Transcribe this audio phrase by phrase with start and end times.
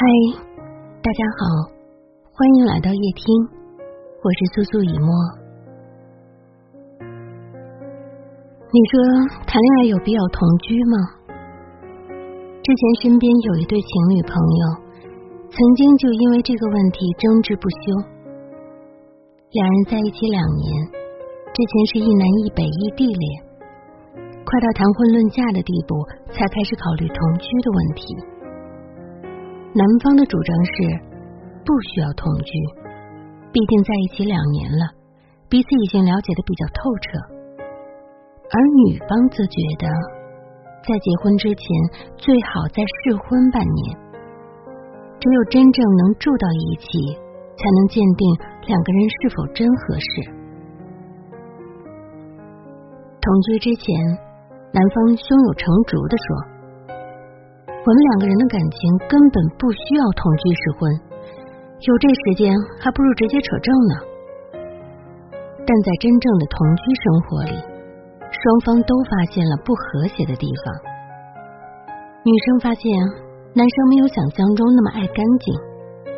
[0.00, 0.06] 嗨，
[1.04, 1.44] 大家好，
[2.32, 3.20] 欢迎来到夜听，
[4.24, 5.12] 我是苏苏以沫。
[8.72, 8.96] 你说
[9.44, 10.96] 谈恋爱有必要同居吗？
[12.64, 14.64] 之前身边有一对情侣朋友，
[15.52, 17.92] 曾经就因为这个问题争执不休。
[19.52, 20.64] 两人在一起两年，
[21.52, 23.44] 之前是一南一北异地恋，
[24.48, 25.92] 快到谈婚论嫁的地步，
[26.32, 28.39] 才开始考虑同居的问题。
[29.72, 30.72] 男方的主张是
[31.64, 32.50] 不需要同居，
[33.52, 34.82] 毕竟在一起两年了，
[35.48, 37.06] 彼此已经了解的比较透彻。
[38.50, 39.86] 而女方则觉得，
[40.82, 41.64] 在结婚之前
[42.16, 43.96] 最好再试婚半年，
[45.22, 47.14] 只有真正能住到一起，
[47.54, 48.26] 才能鉴定
[48.66, 50.34] 两个人是否真合适。
[53.22, 53.94] 同居之前，
[54.74, 56.59] 男方胸有成竹的说。
[57.80, 60.92] 我们两个人的感情根本不需要同居试婚，
[61.80, 63.94] 有这时间还不如直接扯证呢。
[65.64, 67.56] 但在真正的同居生活里，
[68.28, 70.64] 双方都发现了不和谐的地方。
[72.20, 72.84] 女生发现
[73.56, 75.48] 男生没有想象中那么爱干净，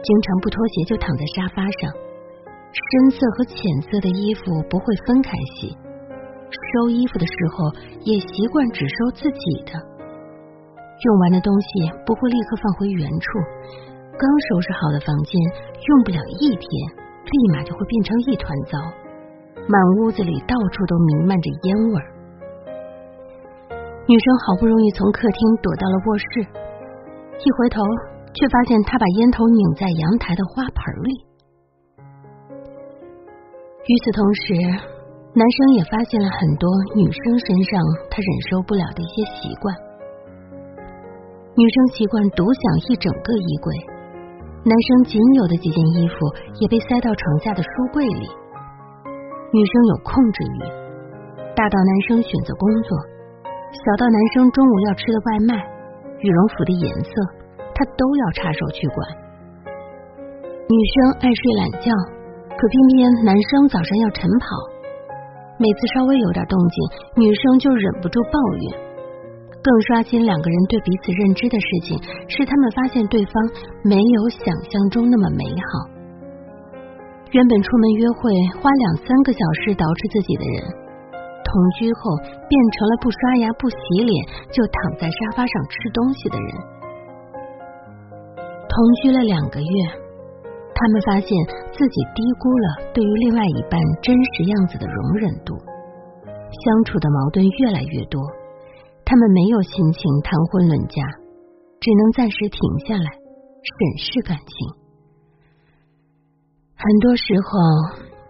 [0.00, 1.92] 经常不脱鞋就躺在沙发上，
[2.72, 5.76] 深色和浅色的衣服不会分开洗，
[6.72, 7.68] 收衣服的时候
[8.08, 9.89] 也习惯只收自己的。
[11.00, 11.68] 用完的东西
[12.04, 13.26] 不会立刻放回原处，
[14.20, 15.32] 刚收拾好的房间
[15.88, 16.68] 用不了一天，
[17.24, 18.76] 立马就会变成一团糟，
[19.66, 22.06] 满屋子里到处都弥漫着烟味儿。
[24.06, 26.24] 女生好不容易从客厅躲到了卧室，
[27.40, 27.80] 一回头
[28.34, 31.12] 却发现他把烟头拧在阳台的花盆里。
[33.88, 34.52] 与此同时，
[35.32, 39.89] 男生也发现了很多女生身上他忍受不了的一些习惯。
[41.56, 43.74] 女生习惯独享一整个衣柜，
[44.62, 46.14] 男生仅有的几件衣服
[46.62, 48.30] 也被塞到床下的书柜里。
[49.50, 50.58] 女生有控制欲，
[51.58, 52.96] 大到男生选择工作，
[53.74, 55.58] 小到男生中午要吃的外卖、
[56.22, 57.10] 羽绒服的颜色，
[57.74, 58.96] 她都要插手去管。
[60.70, 61.90] 女生爱睡懒觉，
[62.46, 64.46] 可偏偏男生早上要晨跑，
[65.58, 68.89] 每次稍微有点动静，女生就忍不住抱怨。
[69.62, 73.34] 更刷新两个人对彼此认知的事情，是他们发现对方
[73.84, 76.00] 没有想象中那么美好。
[77.30, 80.64] 原本出门约会花两三个小时捯饬自己的人，
[81.44, 82.16] 同居后
[82.48, 84.12] 变成了不刷牙不洗脸
[84.48, 86.48] 就躺在沙发上吃东西的人。
[88.64, 89.74] 同居了两个月，
[90.72, 91.30] 他们发现
[91.70, 92.66] 自己低估了
[92.96, 95.52] 对于另外一半真实样子的容忍度，
[96.48, 98.18] 相处的矛盾越来越多。
[99.10, 101.02] 他们没有心情谈婚论嫁，
[101.82, 104.54] 只能暂时停下来审视感情。
[106.78, 107.50] 很多时候，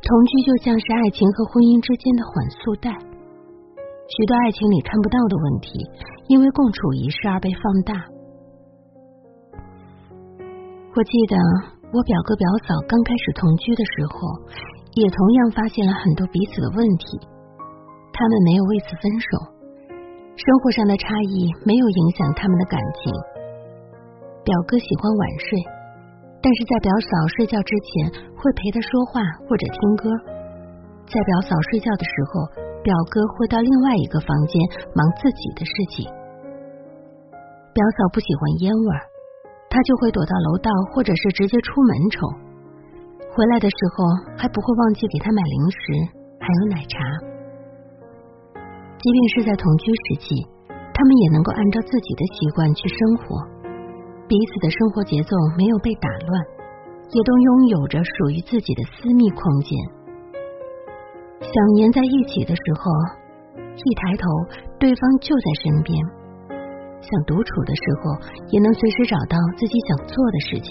[0.00, 5.76] 同居就像是爱情和婚姻之间的缓速带，许多爱情里看不到的问题，
[6.32, 7.92] 因为共处一室而被放大。
[10.96, 11.36] 我记得
[11.92, 14.16] 我表哥表嫂刚开始同居的时候，
[14.96, 17.20] 也同样发现了很多彼此的问题，
[18.16, 19.60] 他们没有为此分手。
[20.42, 23.14] 生活上的差异没有影响他们的感情。
[24.42, 25.54] 表哥喜欢晚睡，
[26.42, 30.10] 但是在表嫂睡觉之前会陪她说话或者听歌。
[31.06, 32.42] 在表嫂睡觉的时候，
[32.82, 34.58] 表哥会到另外一个房间
[34.98, 36.10] 忙自己的事情。
[37.70, 39.06] 表嫂不喜欢烟味儿，
[39.70, 42.18] 他就会躲到楼道或者是直接出门抽。
[43.30, 45.78] 回来的时候还不会忘记给他买零食，
[46.42, 46.98] 还有奶茶。
[49.02, 50.30] 即便是在同居时期，
[50.70, 53.34] 他们也能够按照自己的习惯去生活，
[54.30, 56.30] 彼此的生活节奏没有被打乱，
[57.10, 59.74] 也都拥有着属于自己的私密空间。
[61.42, 62.94] 想黏在一起的时候，
[63.58, 64.22] 一抬头
[64.78, 65.98] 对方就在身边；
[67.02, 68.14] 想独处的时候，
[68.54, 70.70] 也能随时找到自己想做的事情。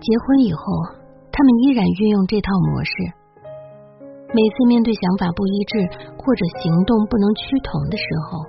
[0.00, 0.96] 结婚以后，
[1.28, 3.21] 他们依然运用这套模式。
[4.32, 5.84] 每次面对想法不一致
[6.16, 8.40] 或者行动不能趋同的时候，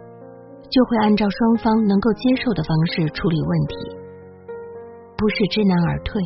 [0.72, 3.76] 就会按照双方能够接受的方式处理问题，
[5.18, 6.24] 不是知难而退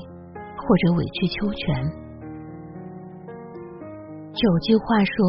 [0.56, 1.74] 或者委曲求全。
[4.38, 5.25] 有句话说，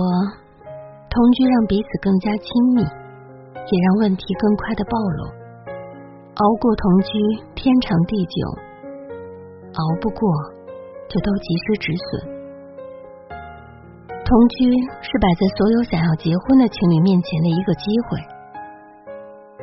[1.08, 2.46] 同居让彼此更加亲
[2.76, 5.24] 密，也让问题更快的暴露。
[6.36, 7.18] 熬过同居，
[7.54, 8.44] 天长地久；
[9.72, 10.28] 熬不过，
[11.08, 12.37] 就都及时止损。
[14.28, 14.68] 同居
[15.00, 18.20] 是摆在所有想要结婚的情侣面前的一个机会。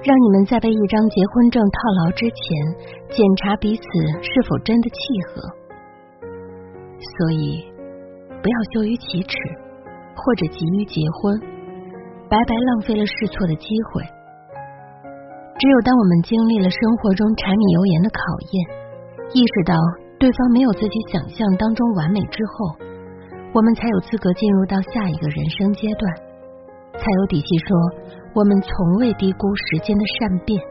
[0.01, 2.41] 让你们在被一张结婚证套牢之前，
[3.13, 3.83] 检查彼此
[4.25, 4.97] 是否真的契
[5.29, 5.41] 合。
[6.97, 7.61] 所以，
[8.41, 9.37] 不要羞于启齿，
[10.17, 11.37] 或者急于结婚，
[12.27, 14.01] 白白浪费了试错的机会。
[15.61, 18.19] 只有当我们经历了生活中柴米油盐的考
[18.49, 18.65] 验，
[19.29, 19.77] 意识到
[20.17, 22.85] 对方没有自己想象当中完美之后，
[23.55, 26.13] 我们才有资格进入到下一个人生阶段，
[26.91, 27.77] 才有底气说
[28.33, 30.61] 我们从未低估时间的善变，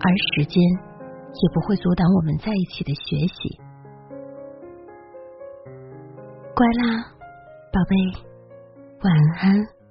[0.00, 3.60] 而时间也不会阻挡我们在一起的学习。
[6.54, 7.12] 乖啦，
[7.70, 7.94] 宝贝，
[9.04, 9.12] 晚
[9.42, 9.81] 安。